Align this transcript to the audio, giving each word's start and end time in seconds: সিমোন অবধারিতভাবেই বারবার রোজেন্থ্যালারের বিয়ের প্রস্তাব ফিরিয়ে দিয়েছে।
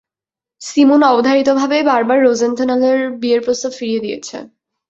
সিমোন 0.61 1.01
অবধারিতভাবেই 1.11 1.83
বারবার 1.83 2.17
রোজেন্থ্যালারের 2.21 2.99
বিয়ের 3.21 3.41
প্রস্তাব 3.45 3.71
ফিরিয়ে 3.71 4.03
দিয়েছে। 4.05 4.37